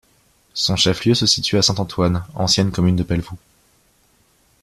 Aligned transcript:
Son 0.55 0.75
chef-lieu 0.77 1.13
se 1.13 1.27
situe 1.27 1.59
à 1.59 1.61
Saint-Antoine, 1.61 2.25
ancienne 2.33 2.71
commune 2.71 2.95
de 2.95 3.03
Pelvoux. 3.03 3.37